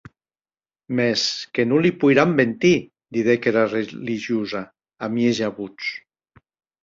Mès 0.99 1.25
que 1.57 1.63
non 1.71 1.83
li 1.85 1.91
poiram 2.03 2.31
mentir, 2.39 2.71
didec 3.17 3.45
era 3.53 3.67
religiosa, 3.75 4.63
a 5.09 5.11
mieja 5.19 5.51
votz. 5.61 5.93